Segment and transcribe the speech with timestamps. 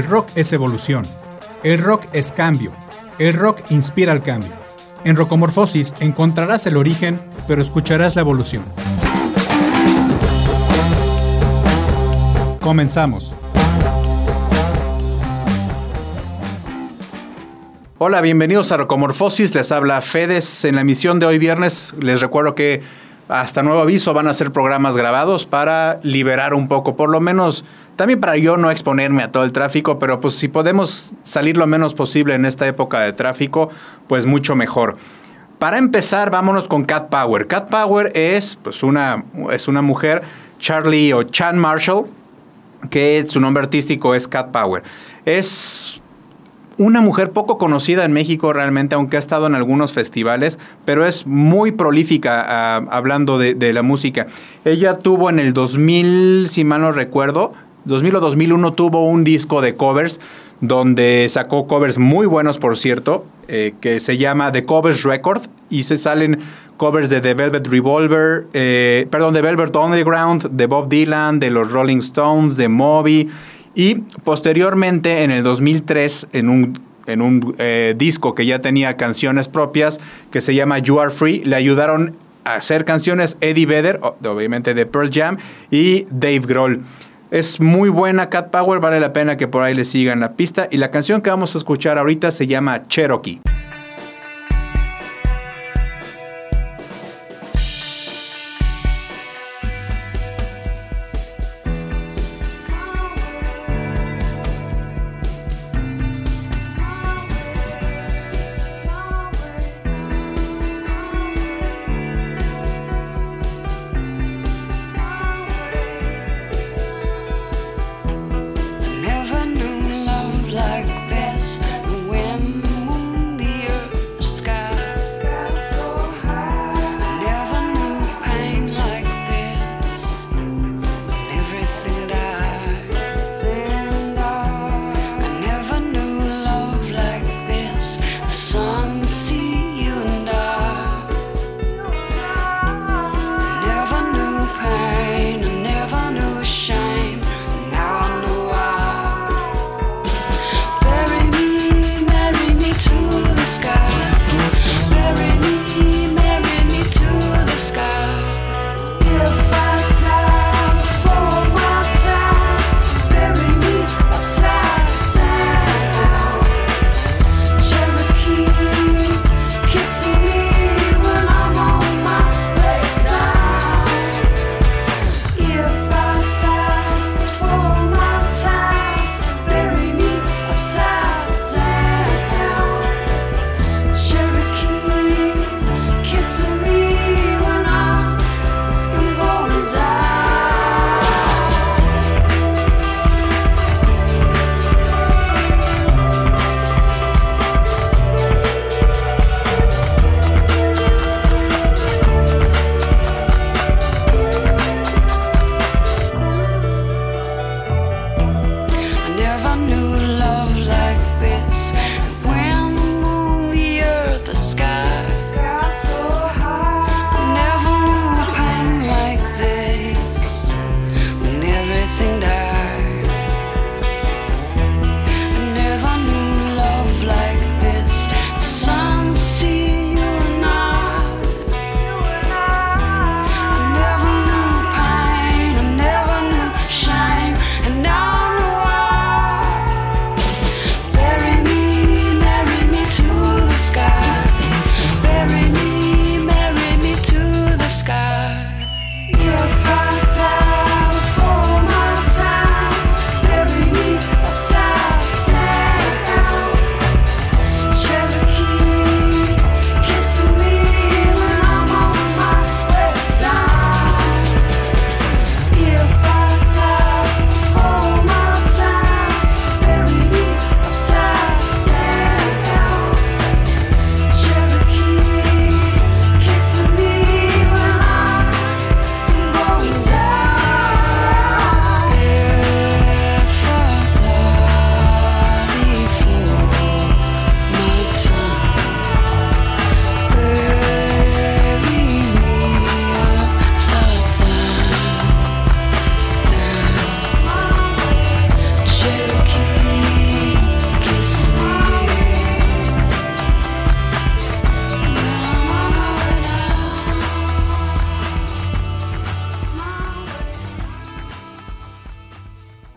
[0.00, 1.04] El rock es evolución.
[1.62, 2.72] El rock es cambio.
[3.18, 4.52] El rock inspira el cambio.
[5.04, 8.64] En Rocomorfosis encontrarás el origen, pero escucharás la evolución.
[12.62, 13.34] Comenzamos.
[17.98, 19.54] Hola, bienvenidos a Rocomorfosis.
[19.54, 20.64] Les habla Fedes.
[20.64, 22.80] En la emisión de hoy viernes les recuerdo que
[23.28, 27.66] hasta nuevo aviso van a ser programas grabados para liberar un poco, por lo menos
[28.00, 31.66] también para yo no exponerme a todo el tráfico, pero pues si podemos salir lo
[31.66, 33.68] menos posible en esta época de tráfico,
[34.08, 34.96] pues mucho mejor.
[35.58, 37.46] Para empezar, vámonos con Cat Power.
[37.46, 40.22] Cat Power es pues una, es una mujer,
[40.58, 42.06] Charlie o Chan Marshall,
[42.88, 44.82] que su nombre artístico es Cat Power.
[45.26, 46.00] Es
[46.78, 51.26] una mujer poco conocida en México realmente, aunque ha estado en algunos festivales, pero es
[51.26, 54.26] muy prolífica ah, hablando de, de, la música.
[54.64, 57.52] Ella tuvo en el 2000, si mal no recuerdo,
[57.84, 60.20] 2000 o 2001 tuvo un disco de covers
[60.60, 65.84] donde sacó covers muy buenos, por cierto, eh, que se llama The Covers Record y
[65.84, 66.38] se salen
[66.76, 71.72] covers de The Velvet Revolver, eh, perdón, de Velvet Underground, de Bob Dylan, de los
[71.72, 73.28] Rolling Stones, de Moby
[73.74, 79.48] y posteriormente en el 2003 en un en un eh, disco que ya tenía canciones
[79.48, 84.74] propias que se llama You Are Free, le ayudaron a hacer canciones Eddie Vedder, obviamente
[84.74, 85.38] de Pearl Jam,
[85.70, 86.84] y Dave Grohl.
[87.30, 90.66] Es muy buena Cat Power, vale la pena que por ahí le sigan la pista.
[90.68, 93.40] Y la canción que vamos a escuchar ahorita se llama Cherokee.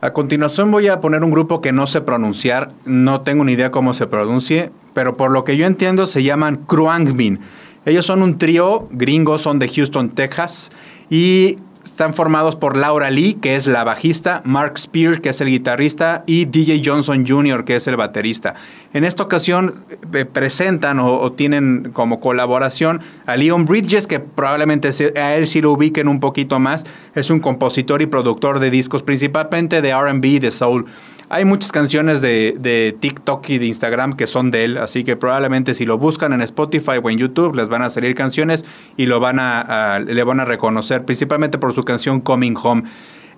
[0.03, 3.71] A continuación voy a poner un grupo que no sé pronunciar, no tengo ni idea
[3.71, 7.39] cómo se pronuncie, pero por lo que yo entiendo se llaman Kruangbin.
[7.85, 10.71] Ellos son un trío gringo, son de Houston, Texas,
[11.09, 15.49] y están formados por Laura Lee, que es la bajista, Mark Spear, que es el
[15.49, 18.55] guitarrista, y DJ Johnson Jr., que es el baterista.
[18.93, 19.75] En esta ocasión
[20.13, 24.89] eh, presentan o, tienen como colaboración a Leon Bridges, que probablemente
[25.19, 26.85] a él sí lo ubiquen un poquito más.
[27.15, 30.85] Es un compositor y productor de discos, principalmente de RB y de soul.
[31.33, 35.73] Hay muchas canciones de, TikTok y de Instagram que son de él, así que probablemente
[35.73, 38.63] si lo buscan en Spotify o en YouTube les van a salir canciones
[38.97, 42.83] y lo van a, le van a reconocer, principalmente por su canción Coming Home.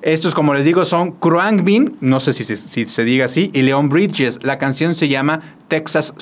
[0.01, 3.87] Estos, como les digo, son Kruangbin, no sé si, si se diga así, y Leon
[3.87, 4.43] Bridges.
[4.43, 5.39] La canción se llama
[5.69, 6.13] Texas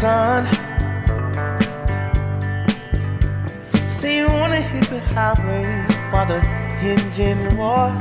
[0.00, 0.44] sun.
[3.86, 5.66] Say you wanna hit the highway
[6.10, 6.40] while the
[6.80, 8.00] engine roars.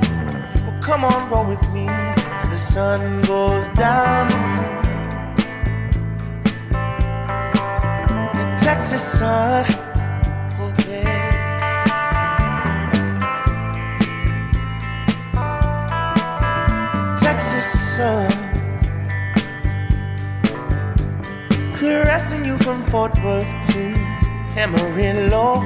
[0.63, 1.87] Well, come on, roll with me
[2.39, 4.27] till the sun goes down.
[8.37, 9.65] The Texas sun.
[10.61, 11.27] Oh, yeah.
[17.19, 17.67] Texas
[17.97, 18.38] sun.
[22.29, 23.81] passing you from Fort Worth to
[24.55, 25.61] Amarillo.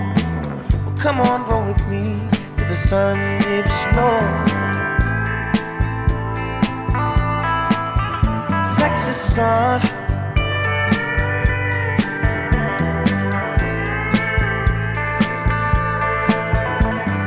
[0.85, 2.17] Well, come on, roll with me
[2.55, 4.21] till the sun dips low.
[8.77, 9.81] Texas sun.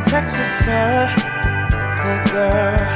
[0.05, 1.09] Texas sun,
[2.06, 2.96] oh girl.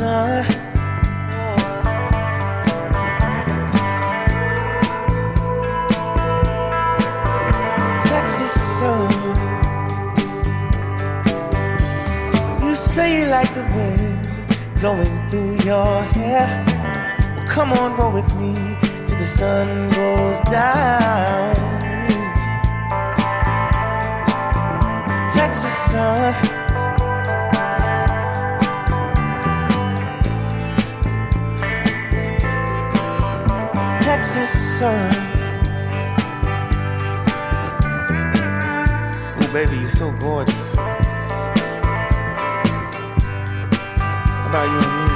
[0.00, 0.44] sun.
[8.00, 9.12] Texas sun.
[12.62, 14.24] You say you like the wind
[14.80, 16.46] blowing through your hair.
[17.36, 18.54] Well, come on, roll with me
[19.06, 21.54] till the sun goes down.
[25.28, 26.59] Texas sun.
[34.20, 35.10] Texas sun.
[39.38, 40.74] Oh, baby, you're so gorgeous.
[44.36, 45.08] How about you and me?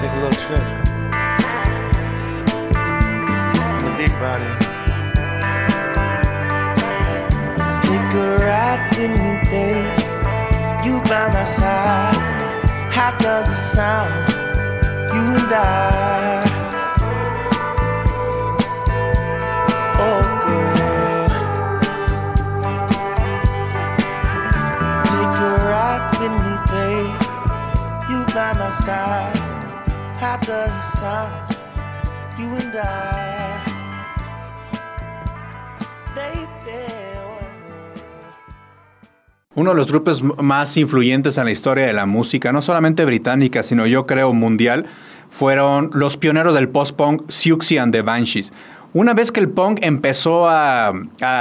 [0.00, 0.66] Take a little trip.
[3.78, 4.52] In the big body.
[7.86, 9.98] Take a ride with me, babe.
[10.84, 12.18] You by my side.
[12.90, 14.39] How does it sound?
[15.18, 16.42] and I.
[20.06, 21.28] Oh, girl.
[25.10, 27.20] Take a ride with me, babe.
[28.10, 29.36] You by my side.
[30.16, 31.56] How does it sound?
[32.38, 33.29] You and I.
[39.60, 43.62] Uno de los grupos más influyentes en la historia de la música, no solamente británica,
[43.62, 44.86] sino yo creo mundial,
[45.28, 48.54] fueron los pioneros del post-punk Siouxsie and the Banshees.
[48.94, 50.94] Una vez que el punk empezó a,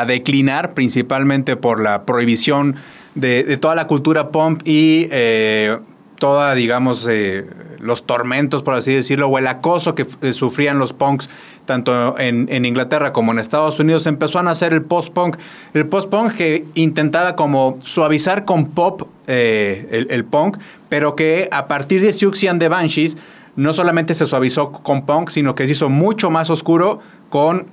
[0.06, 2.76] declinar, principalmente por la prohibición
[3.16, 5.78] de, toda la cultura punk y eh,
[6.18, 7.48] toda, digamos, eh,
[7.80, 11.30] los tormentos, por así decirlo, o el acoso que eh, sufrían los punks
[11.66, 15.38] tanto en, Inglaterra como en Estados Unidos, empezó a nacer el post-punk.
[15.76, 20.58] El post-punk que intentaba como suavizar con pop el, el, punk,
[20.90, 23.18] pero que a partir de Siouxsie and the Banshees
[23.56, 27.68] no solamente se suavizó con punk, sino que se hizo mucho más oscuro con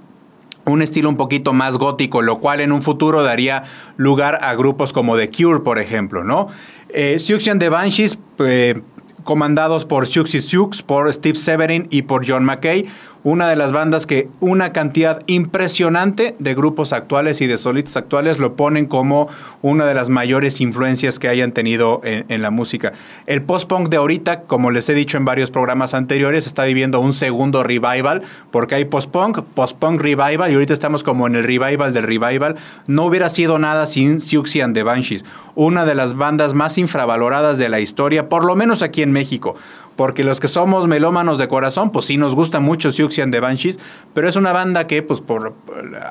[0.66, 3.62] un estilo un poquito más gótico, lo cual en un futuro daría
[3.96, 6.48] lugar a grupos como The Cure, por ejemplo, ¿no?
[6.88, 7.18] Eh,
[7.50, 8.82] and the Banshees, eh,
[9.26, 12.87] comandados por Siouxsie Sioux, por Steve Severin y por John McKay,
[13.26, 18.38] una de las bandas que una cantidad impresionante de grupos actuales y de solistas actuales
[18.38, 19.28] lo ponen como
[19.62, 22.92] una de las mayores influencias que hayan tenido en, la música.
[23.26, 27.12] El post-punk de ahorita, como les he dicho en varios programas anteriores, está viviendo un
[27.12, 32.04] segundo revival, porque hay post-punk, post-punk revival, y ahorita estamos como en el revival del
[32.04, 32.54] revival.
[32.87, 35.25] No hubiera sido nada sin Siouxsie and the Banshees,
[35.56, 39.56] una de las bandas más infravaloradas de la historia, por lo menos aquí en México
[39.96, 43.40] porque los que somos melómanos de corazón, pues sí nos gusta mucho Siouxsie and the
[43.40, 43.80] Banshees,
[44.14, 45.54] pero es una banda que pues por,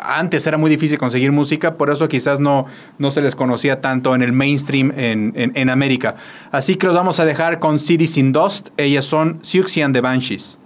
[0.01, 2.65] antes era muy difícil conseguir música, por eso quizás no,
[2.97, 6.15] no se les conocía tanto en el mainstream en, en, América.
[6.51, 10.01] Así que los vamos a dejar con Cities in Dust, ellas son Siouxsie and the
[10.01, 10.59] Banshees.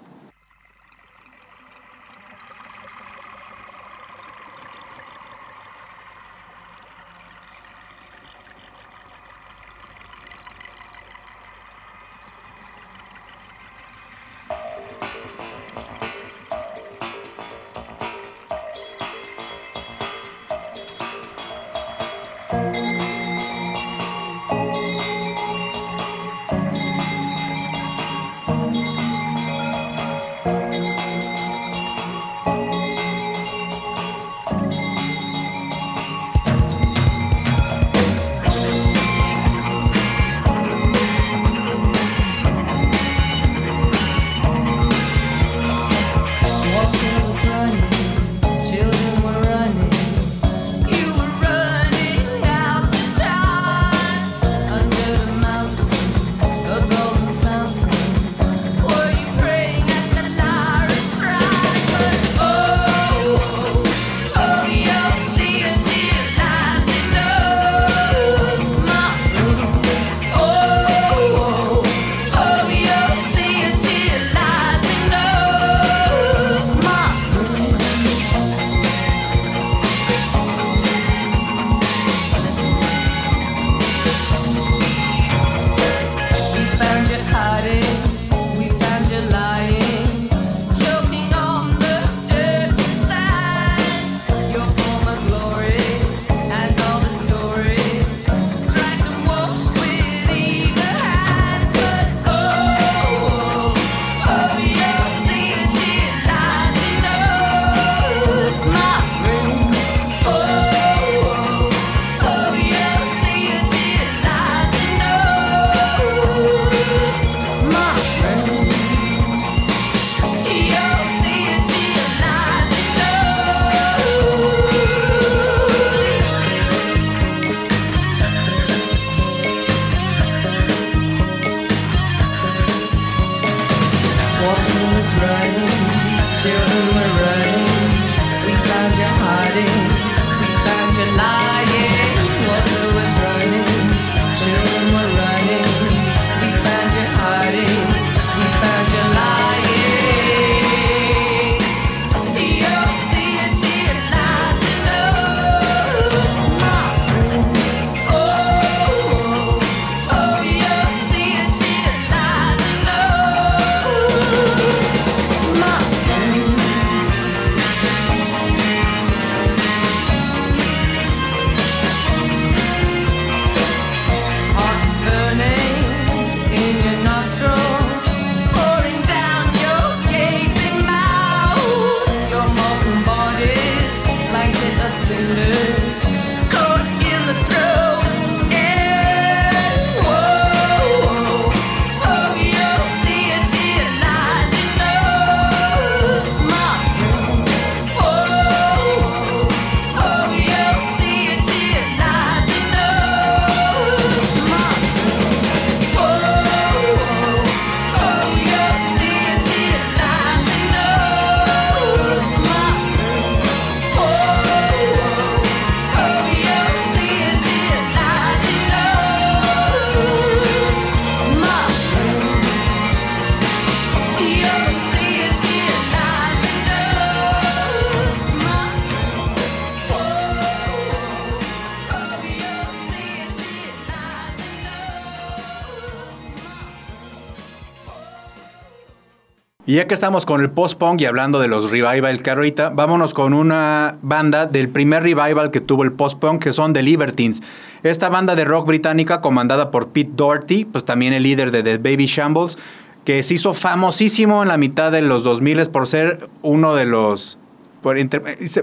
[239.69, 243.13] Y ya que estamos con el post-punk y hablando de los revival que ahorita, vámonos
[243.13, 247.43] con una banda del primer revival que tuvo el post-punk, que son The Libertines.
[247.83, 251.77] Esta banda de rock británica comandada por Pete Doherty, pues también el líder de The
[251.77, 252.57] Baby Shambles,
[253.05, 257.37] que se hizo famosísimo en la mitad de los 2000 por ser uno de los
[257.83, 257.95] por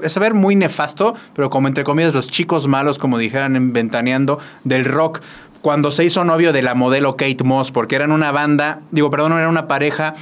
[0.08, 4.84] saber muy nefasto, pero como entre comillas los chicos malos, como dijeran en Ventaneando, del
[4.84, 5.20] rock,
[5.62, 9.32] cuando se hizo novio de la modelo Kate Moss, porque eran una banda, digo, perdón,
[9.32, 10.14] era una pareja,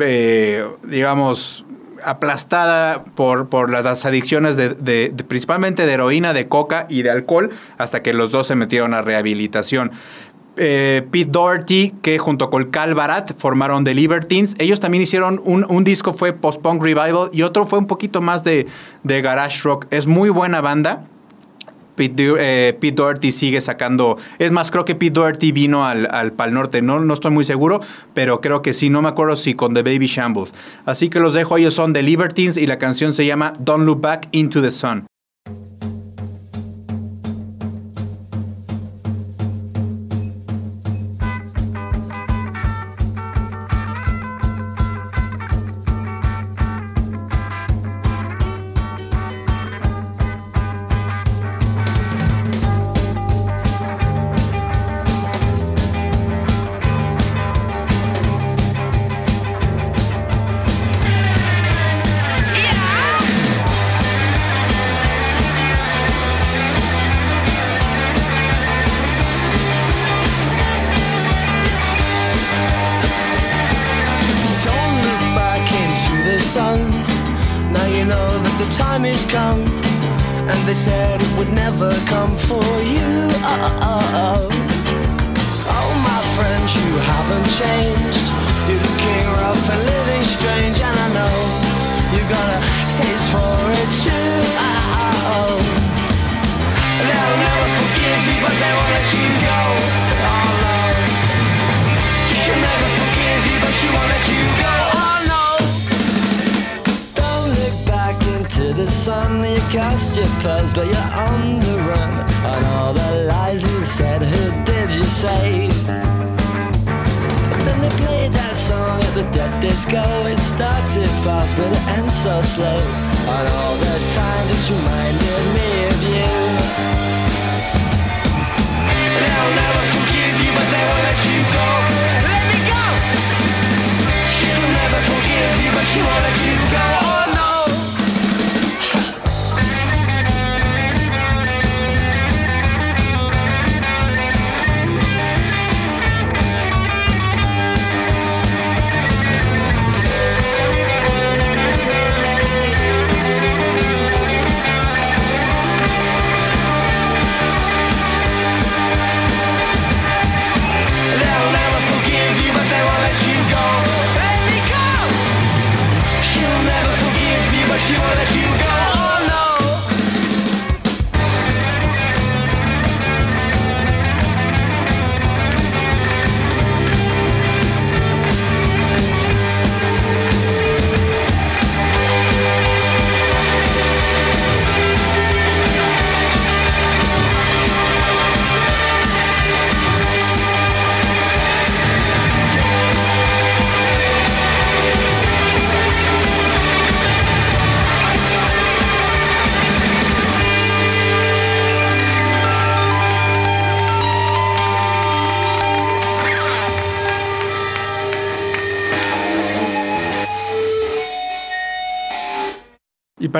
[0.00, 1.64] eh, digamos,
[2.04, 8.02] aplastada por, por las adicciones de, principalmente de heroína, de coca y de alcohol, hasta
[8.02, 9.92] que los dos se metieron a rehabilitación.
[10.56, 14.54] Eh, Pete Doherty, que junto con Cal Barat formaron The Libertines.
[14.58, 18.66] Ellos también hicieron un, disco, fue Post-Punk Revival, y otro fue un poquito más de,
[19.02, 19.86] de garage rock.
[19.90, 21.06] Es muy buena banda.
[21.98, 24.18] Eh, Pete, Doherty sigue sacando.
[24.38, 26.82] Es más, creo que Pete Doherty vino al, al Pal Norte.
[26.82, 27.80] No, no estoy muy seguro,
[28.14, 28.90] pero creo que sí.
[28.90, 30.54] No me acuerdo si con The Baby Shambles.
[30.84, 31.56] Así que los dejo.
[31.56, 35.06] Ellos son The Libertines y la canción se llama Don't Look Back into the Sun.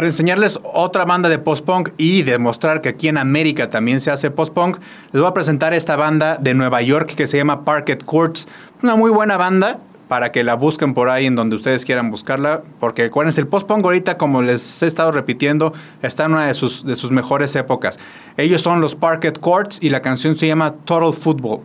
[0.02, 4.32] Para enseñarles otra banda de post-punk y demostrar que aquí en América también se hace
[4.32, 4.78] post-punk,
[5.12, 8.48] les voy a presentar esta banda de Nueva York que se llama Parket Courts.
[8.82, 12.62] Una muy buena banda para que la busquen por ahí en donde ustedes quieran buscarla,
[12.80, 16.84] porque acuérdense, el post-punk ahorita, como les he estado repitiendo, está en una de sus,
[16.84, 18.00] de sus mejores épocas.
[18.36, 21.60] Ellos son los Parket Courts y la canción se llama Total Football.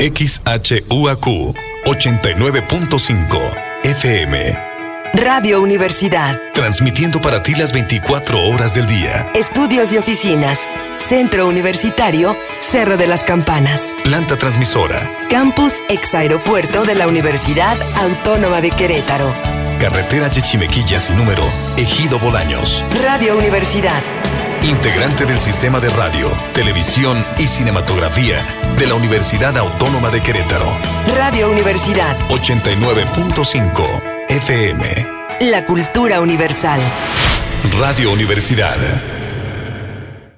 [0.00, 3.52] XHUAQ 89.5
[3.84, 4.58] FM.
[5.12, 6.40] Radio Universidad.
[6.54, 9.30] Transmitiendo para ti las 24 horas del día.
[9.34, 10.60] Estudios y oficinas.
[10.96, 13.94] Centro Universitario, Cerro de las Campanas.
[14.02, 15.06] Planta transmisora.
[15.28, 19.30] Campus ex aeropuerto de la Universidad Autónoma de Querétaro.
[19.80, 21.44] Carretera Chechimequilla sin número,
[21.76, 22.82] Ejido Bolaños.
[23.02, 24.00] Radio Universidad
[24.62, 28.44] integrante del sistema de radio, televisión y cinematografía
[28.78, 30.70] de la Universidad Autónoma de Querétaro.
[31.16, 35.06] Radio Universidad 89.5 FM.
[35.50, 36.80] La cultura universal.
[37.78, 38.76] Radio Universidad.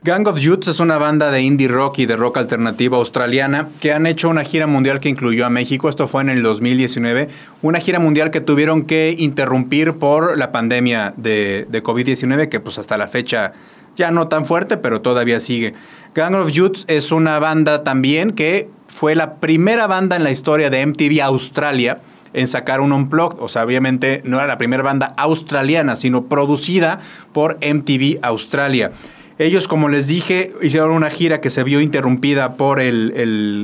[0.04, 3.92] Gang of Youths es una banda de indie rock y de rock alternativo australiana que
[3.92, 5.88] han hecho una gira mundial que incluyó a México.
[5.88, 7.28] Esto fue en el 2019.
[7.62, 12.78] Una gira mundial que tuvieron que interrumpir por la pandemia de, de COVID-19 que pues
[12.78, 13.52] hasta la fecha
[13.96, 15.74] ya no tan fuerte, pero todavía sigue.
[16.16, 20.68] Gang of Youths es una banda también que fue la primera banda en la historia
[20.68, 22.00] de MTV Australia
[22.32, 23.38] en sacar un unplugged.
[23.38, 26.98] O sea, obviamente no era la primera banda australiana, sino producida
[27.32, 28.90] por MTV Australia.
[29.38, 33.12] Ellos, como les dije, hicieron una gira que se vio interrumpida por el,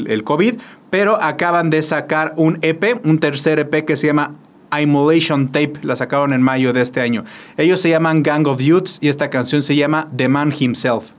[0.08, 0.56] el, COVID,
[0.90, 4.34] pero acaban de sacar un EP, un tercer EP que se llama
[4.78, 7.24] Immolation Tape, la sacaron en mayo de este año.
[7.56, 11.12] Ellos se llaman Gang of Youths y esta canción se llama The Man Himself.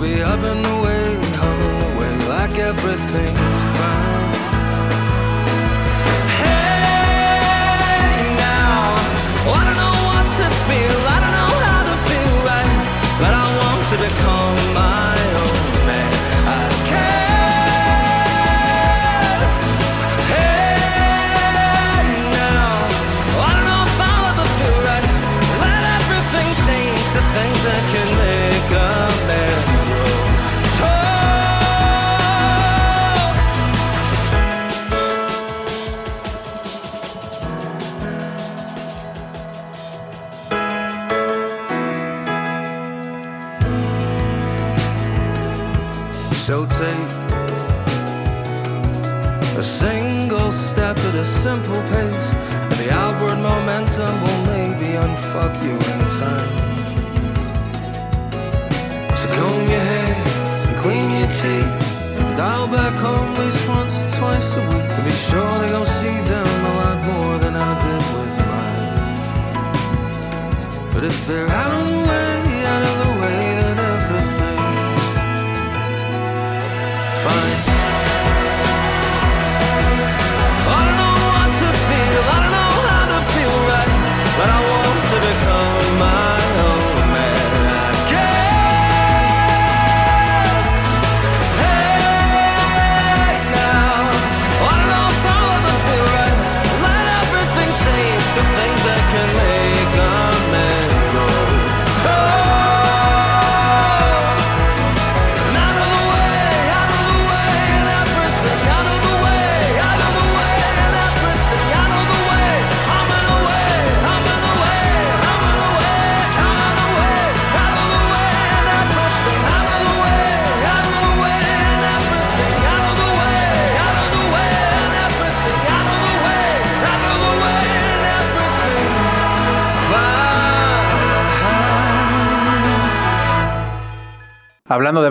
[0.00, 1.60] be up and away, up
[1.92, 4.27] away, like everything's fine.
[51.28, 52.30] simple pace.
[52.80, 56.54] The outward momentum will maybe unfuck you in time.
[59.16, 60.14] So comb your hair
[60.66, 61.72] and clean your teeth.
[62.36, 64.88] Dial back home at least once or twice a week.
[64.96, 68.84] And be sure they gon' see them a lot more than I did with mine.
[70.94, 73.17] But if they're out of the way, out of the way.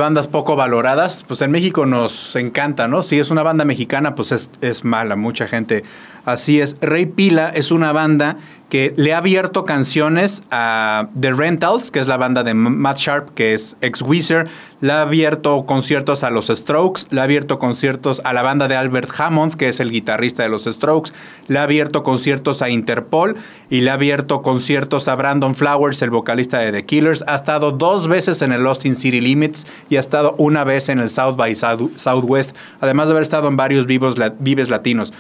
[0.07, 3.03] Bandas poco valoradas, pues en México nos encanta, ¿no?
[3.03, 5.83] Si es una banda mexicana, pues es, es mala, mucha gente.
[6.23, 6.77] Así es.
[6.79, 8.37] Rey Pila es una banda
[8.69, 13.33] que le ha abierto canciones a The Rentals, que es la banda de Matt Sharp,
[13.33, 14.49] que es ex Weezer,
[14.81, 18.75] le ha abierto conciertos a los Strokes, le ha abierto conciertos a la banda de
[18.75, 21.11] Albert Hammond, que es el guitarrista de los Strokes,
[21.47, 23.37] le ha abierto conciertos a Interpol
[23.69, 27.23] y le ha abierto conciertos a Brandon Flowers, el vocalista de The Killers.
[27.27, 30.99] Ha estado dos veces en el Austin City Limits y ha estado una vez en
[30.99, 35.13] el South by Southwest, además de haber estado en varios vivos, vives latinos.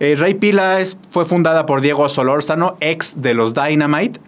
[0.00, 0.78] Eh, Rey Pila
[1.10, 4.20] fue fundada por Diego Solórzano, ex de los Dynamite,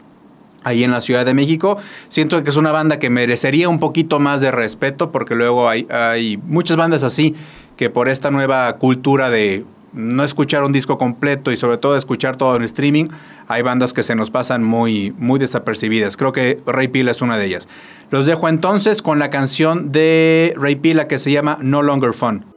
[0.62, 1.79] ahí en la Ciudad de México.
[2.09, 5.87] Siento que es una banda que merecería un poquito más de respeto porque luego hay,
[5.90, 7.35] hay muchas bandas así
[7.77, 12.37] que por esta nueva cultura de no escuchar un disco completo y sobre todo escuchar
[12.37, 13.09] todo en streaming,
[13.46, 16.16] hay bandas que se nos pasan muy, muy desapercibidas.
[16.16, 17.68] Creo que Rey Pila es una de ellas.
[18.11, 22.53] Los dejo entonces con la canción de Rey Pila que se llama No Longer Fun.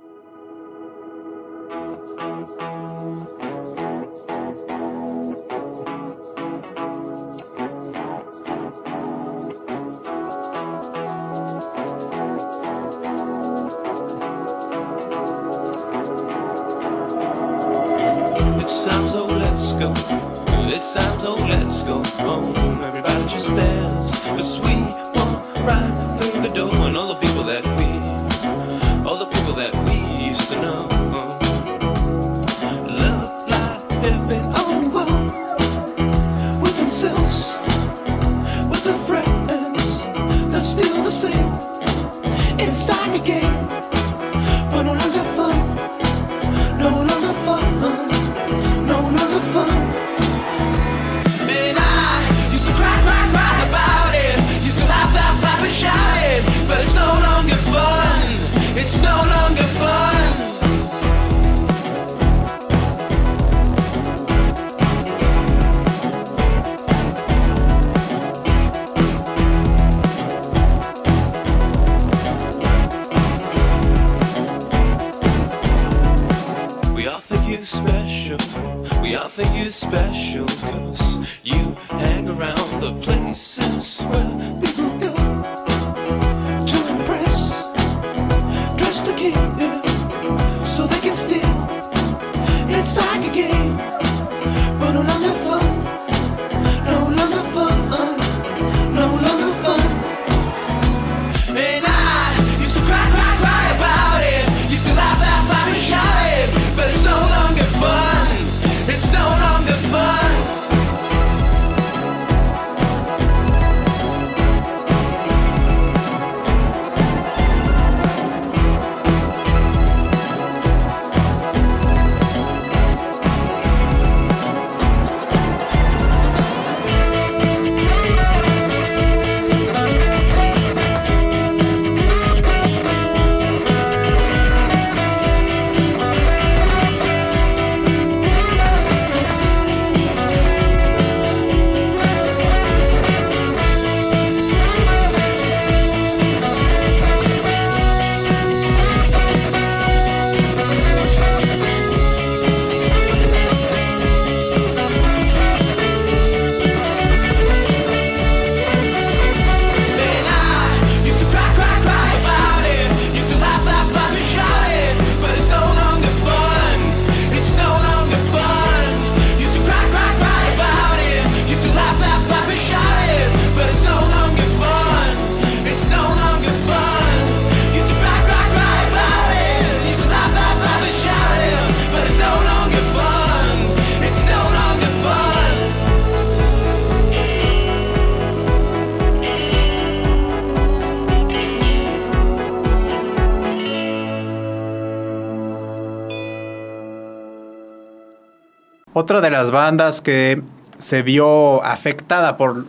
[199.08, 200.42] Otra de las bandas que
[200.80, 202.66] se vio afectada por,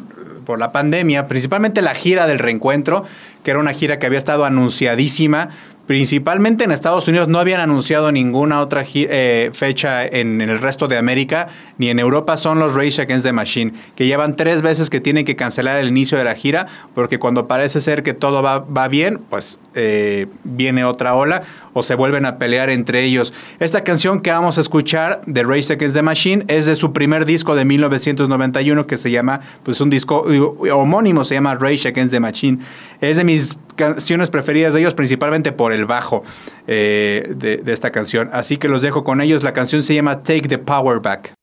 [0.46, 3.02] por la pandemia, principalmente la gira del reencuentro,
[3.42, 5.48] que era una gira que había estado anunciadísima,
[5.88, 10.98] Principalmente en Estados Unidos no habían anunciado ninguna otra eh, fecha en, el resto de
[10.98, 11.48] América,
[11.78, 15.24] ni en Europa son los Rage Against the Machine, que llevan tres veces que tienen
[15.24, 18.88] que cancelar el inicio de la gira, porque cuando parece ser que todo va, va
[18.88, 23.32] bien, pues eh, viene otra ola o se vuelven a pelear entre ellos.
[23.60, 27.24] Esta canción que vamos a escuchar de Race Against the Machine es de su primer
[27.24, 32.12] disco de 1991 que se llama, pues un disco eh, homónimo, se llama Rage Against
[32.12, 32.58] the Machine.
[33.00, 36.24] Es de mis canciones preferidas de ellos, principalmente por el bajo
[36.66, 38.28] eh, de esta canción.
[38.32, 39.42] Así que los dejo con ellos.
[39.42, 41.37] La canción se llama Take the Power Back.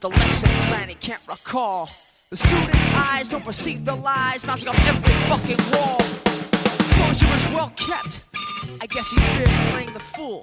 [0.00, 1.88] the lesson plan he can't recall.
[2.30, 5.98] The student's eyes don't perceive the lies mounting up every fucking wall.
[6.96, 8.20] Closure is well kept.
[8.80, 10.42] I guess he fears playing the fool.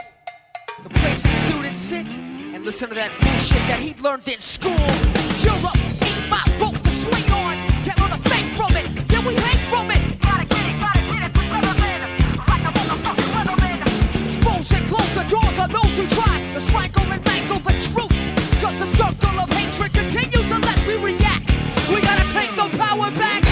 [0.83, 2.05] The place that students sit
[2.53, 4.77] and listen to that bullshit that he learned in school.
[5.41, 5.73] Europe
[6.05, 7.57] ain't my rope to swing on.
[7.81, 8.85] Can't learn a thing from it.
[9.09, 10.01] Yeah, we hang from it.
[10.21, 11.99] Gotta get it, gotta get it, but weatherman.
[12.45, 13.77] Like I'm on the fucking weatherman.
[14.21, 17.06] Expose and close the doors on those who try The strike
[19.47, 21.45] self hatred continues unless we react.
[21.89, 23.46] We gotta take the power back.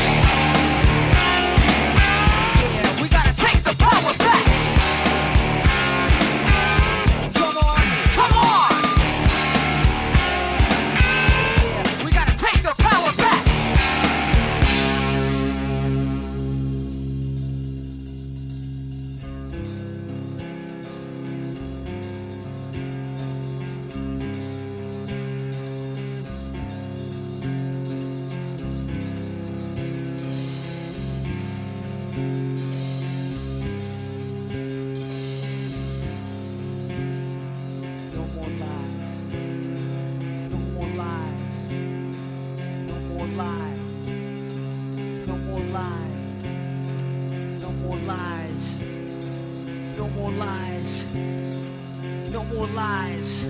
[52.36, 53.46] No more lies.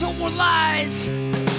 [0.00, 1.49] No more lies.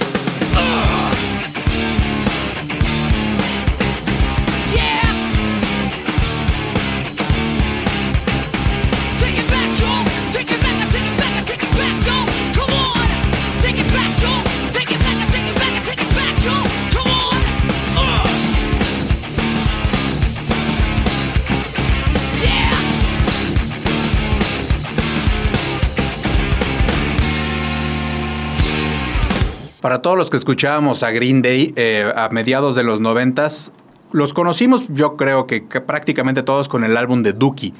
[30.02, 33.70] Todos los que escuchábamos a Green Day eh, a mediados de los noventas,
[34.10, 37.72] los conocimos yo creo que, que prácticamente todos con el álbum de Dookie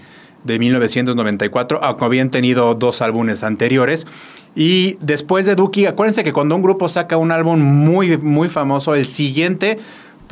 [0.44, 4.06] de 1994, aunque habían tenido dos álbumes anteriores.
[4.54, 8.94] Y después de Dookie, acuérdense que cuando un grupo saca un álbum muy, muy famoso,
[8.94, 9.80] el siguiente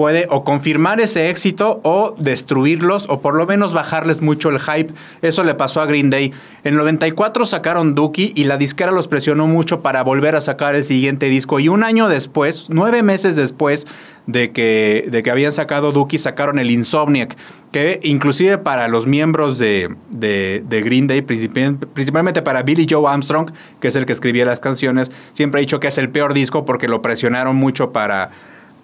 [0.01, 4.95] puede o confirmar ese éxito o destruirlos o por lo menos bajarles mucho el hype.
[5.21, 6.33] Eso le pasó a Green Day.
[6.65, 10.85] En 94 sacaron Dookie y la disquera los presionó mucho para volver a sacar el
[10.85, 11.61] siguiente disco.
[11.61, 13.87] Y un año después, nueve meses después
[14.27, 17.37] de que, de que habían sacado Dookie, sacaron el Insomniac,
[17.71, 23.07] que inclusive para los miembros de, de- de Green Day, principal- principalmente para Billy Joe
[23.07, 26.33] Armstrong, que es el que escribía las canciones, siempre ha dicho que es el peor
[26.33, 28.31] disco porque lo presionaron mucho para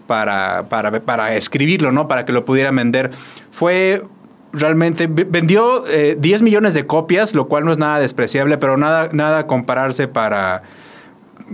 [0.07, 2.09] para, para, para escribirlo, ¿no?
[2.09, 3.11] Para que lo pudieran vender.
[3.51, 4.03] Fue
[4.53, 9.09] realmente, vendió eh, 10 millones de copias, lo cual no es nada despreciable, pero nada,
[9.13, 10.63] nada compararse para...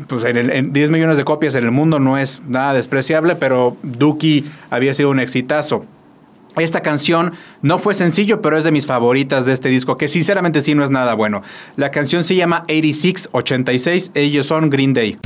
[0.07, 3.37] Pues en, el- en 10 millones de copias en el mundo no es nada despreciable,
[3.37, 5.85] pero Dookie había sido un exitazo.
[6.57, 7.33] Esta canción
[7.63, 10.85] no fue sencillo, pero es de mis favoritas de este disco, que sinceramente sí no
[10.85, 11.43] es nada bueno.
[11.77, 15.19] La canción se llama 8686, ellos son Green Day.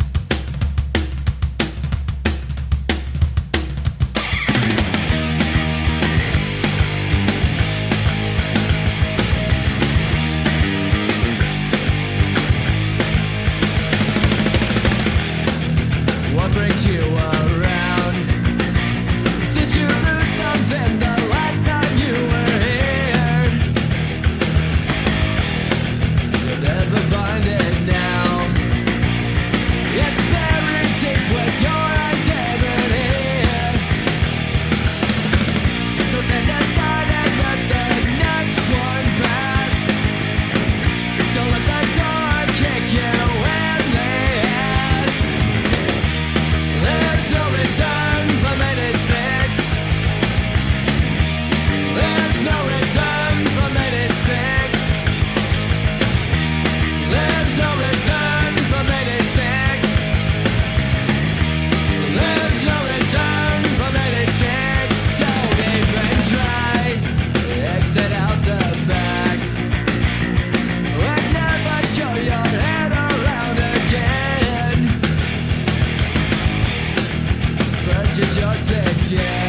[78.16, 79.45] Purchase your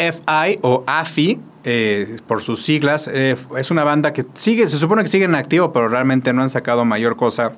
[0.00, 5.02] AFI o AFI, eh, por sus siglas, eh, es una banda que sigue, se supone
[5.02, 7.52] que sigue en activo, pero realmente no han sacado mayor cosa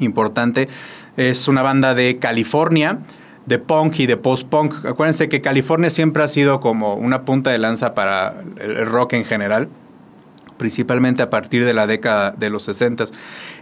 [0.00, 0.68] importante.
[1.16, 2.98] Es una banda de California,
[3.46, 4.84] de punk y de post-punk.
[4.84, 9.14] Acuérdense que California siempre ha sido como una punta de lanza para el el rock
[9.14, 9.68] en general.
[10.56, 13.04] principalmente a partir de la década de los 60.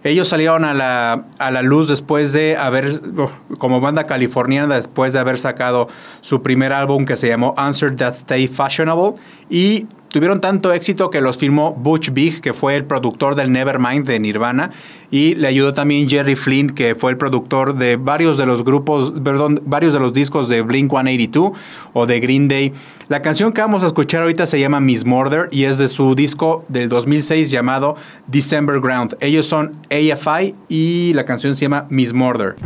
[0.08, 5.12] Ellos salieron a la, a la luz después de haber, oh, como banda californiana, después
[5.12, 5.88] de haber sacado
[6.22, 11.20] su primer álbum que se llamó Answer That Stay Fashionable y tuvieron tanto éxito que
[11.20, 14.70] los filmó Butch Big, que fue el productor del Nevermind de Nirvana,
[15.10, 19.12] y le ayudó también Jerry Flynn, que fue el productor de varios de los grupos,
[19.22, 21.52] perdón, varios de los discos de Blink 182
[21.92, 22.72] o de Green Day.
[23.08, 26.14] La canción que vamos a escuchar ahorita se llama Miss Murder y es de su
[26.14, 27.96] disco del 2006 llamado
[28.26, 29.16] December Ground.
[29.20, 32.56] Ellos son AFI y la canción se llama Miss Murder.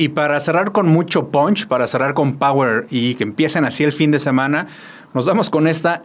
[0.00, 3.92] Y para cerrar con mucho punch, para cerrar con power y que empiecen así el
[3.92, 4.66] fin de semana,
[5.12, 6.04] nos vamos con esta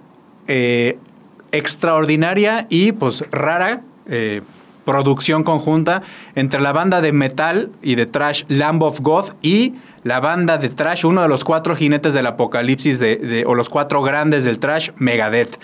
[0.50, 0.98] eh,
[1.54, 4.42] extraordinaria y pues rara eh,
[4.84, 6.02] producción conjunta
[6.36, 10.68] entre la banda de metal y de trash Lamb of God y la banda de
[10.68, 14.60] trash, uno de los cuatro jinetes del apocalipsis de- de- o los cuatro grandes del
[14.60, 15.58] trash, Megadeth.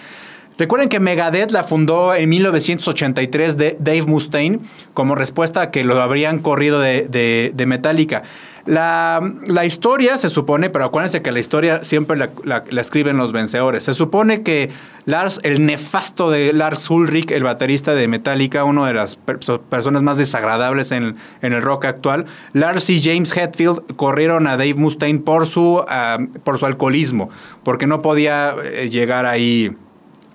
[0.58, 4.60] Recuerden que Megadeth la fundó en 1983 de Dave Mustaine
[4.94, 8.24] como respuesta a que lo habrían corrido de, de- Metallica.
[8.68, 13.32] La, la historia se supone, pero acuérdense que la historia siempre la, la- escriben los
[13.32, 13.84] vencedores.
[13.86, 14.70] Se supone que
[15.06, 20.04] Lars, el nefasto de Lars Ulrich, el baterista de Metallica, una de las per- personas
[20.04, 25.20] más desagradables en, en el rock actual, Lars y James Hetfield corrieron a Dave Mustaine
[25.20, 27.32] por su, ah, por su alcoholismo,
[27.64, 29.76] porque no podía eh, llegar ahí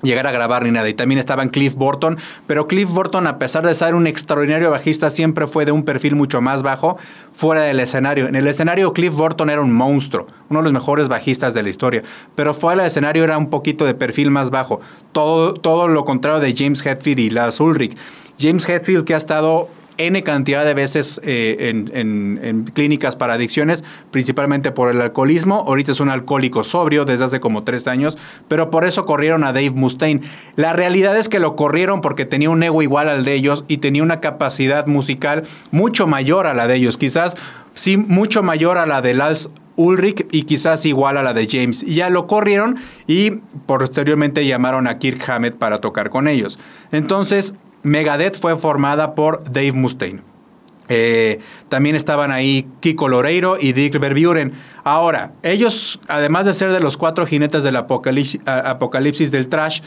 [0.02, 0.88] llegar a grabar ni nada.
[0.88, 5.10] Y también estaban Cliff Burton, pero Cliff Burton, a pesar de ser un extraordinario bajista,
[5.10, 6.98] siempre fue de un perfil mucho más bajo
[7.32, 8.28] fuera del escenario.
[8.28, 11.68] En el escenario, Cliff Burton era un monstruo, uno de los mejores bajistas de la
[11.68, 12.02] historia,
[12.34, 14.80] pero fuera del escenario era un poquito de perfil más bajo.
[15.12, 17.96] Todo, todo lo contrario de James Hetfield y Lars Ulrich.
[18.38, 19.68] James Hetfield, que ha estado
[19.98, 25.64] N cantidad de veces eh, en, en- clínicas para adicciones, principalmente por el alcoholismo.
[25.66, 28.18] Ahorita es un alcohólico sobrio desde hace como tres años,
[28.48, 30.20] pero por eso corrieron a Dave Mustaine.
[30.56, 33.78] La realidad es que lo corrieron porque tenía un ego igual al de ellos y
[33.78, 36.98] tenía una capacidad musical mucho mayor a la de ellos.
[36.98, 37.36] Quizás,
[37.74, 41.82] sí, mucho mayor a la de Lars Ulrich y quizás igual a la de James.
[41.82, 42.76] Y ya lo corrieron
[43.06, 43.32] y
[43.66, 46.58] posteriormente llamaron a Kirk Hammett para tocar con ellos.
[46.92, 47.54] Entonces,
[47.86, 50.20] Megadeth fue formada por Dave Mustaine.
[50.88, 54.52] Eh, también estaban ahí Kiko Loreiro y Dick Verburen.
[54.84, 59.82] Ahora, ellos, además de ser de los cuatro jinetes del apocalipsis, apocalipsis del trash,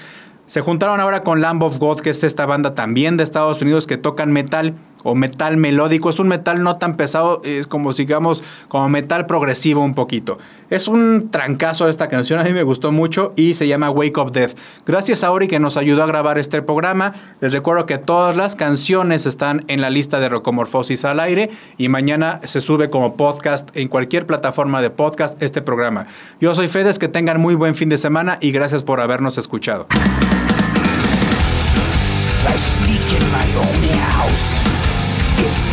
[0.47, 3.85] se juntaron ahora con Lamb of God, que es esta banda también de Estados Unidos
[3.85, 4.73] que tocan metal
[5.03, 6.09] o metal melódico.
[6.09, 10.37] Es un metal no tan pesado, es como digamos, como metal progresivo un poquito.
[10.69, 14.31] Es un trancazo esta canción, a mí me gustó mucho y se llama Wake Up
[14.31, 14.55] Death.
[14.85, 17.13] Gracias a Ori que nos ayudó a grabar este programa.
[17.41, 21.89] Les recuerdo que todas las canciones están en la lista de Rocomorfosis al aire y
[21.89, 26.07] mañana se sube como podcast en cualquier plataforma de podcast este programa.
[26.39, 29.87] Yo soy Fedes, que tengan muy buen fin de semana y gracias por habernos escuchado.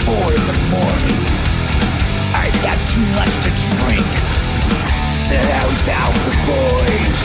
[0.07, 1.21] Four in the morning.
[2.33, 4.07] I've got too much to drink.
[5.27, 7.19] Said I was out with the boys.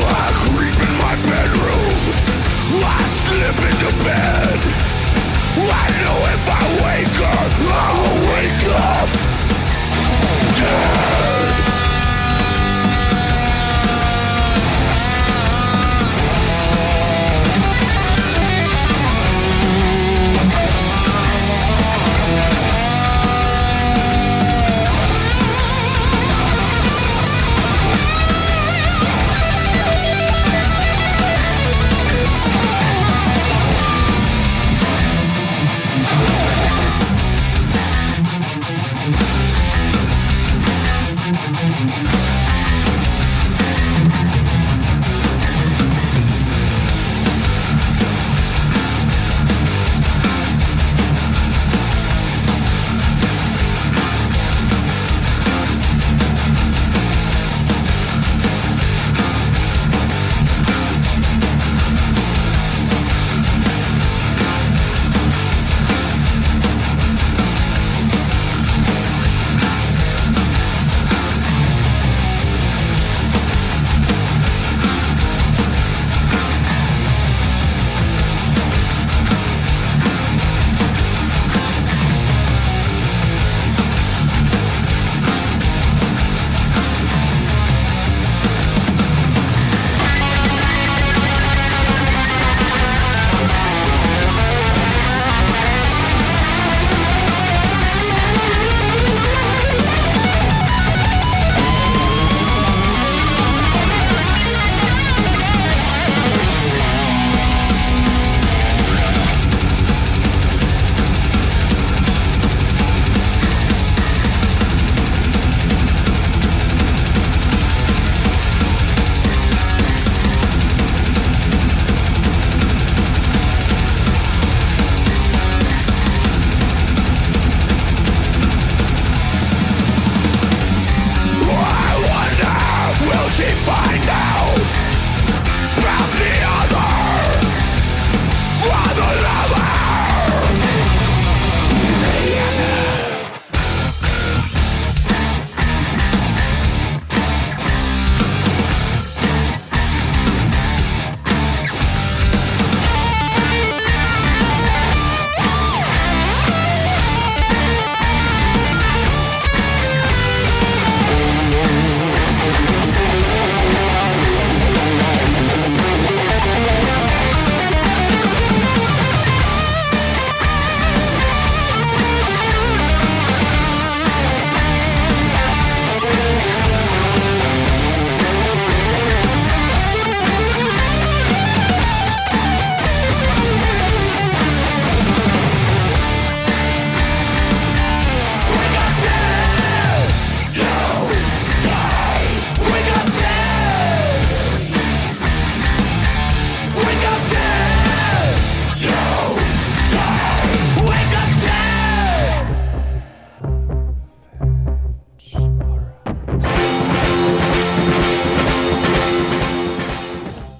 [0.00, 1.92] I creep in my bedroom.
[2.82, 4.58] I slip into bed.
[5.60, 9.34] I know if I wake up, I'll wake up
[10.56, 11.13] dead.